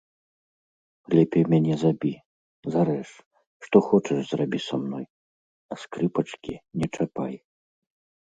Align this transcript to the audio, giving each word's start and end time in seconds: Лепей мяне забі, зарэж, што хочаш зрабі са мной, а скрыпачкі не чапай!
Лепей 1.15 1.43
мяне 1.53 1.73
забі, 1.83 2.13
зарэж, 2.75 3.09
што 3.67 3.77
хочаш 3.89 4.19
зрабі 4.29 4.59
са 4.67 4.75
мной, 4.85 5.05
а 5.75 5.77
скрыпачкі 5.83 6.55
не 6.81 6.87
чапай! 6.95 7.35